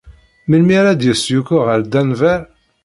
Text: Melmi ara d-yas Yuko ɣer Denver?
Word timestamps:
Melmi 0.49 0.73
ara 0.79 0.99
d-yas 0.99 1.23
Yuko 1.33 1.57
ɣer 1.67 1.79
Denver? 1.93 2.41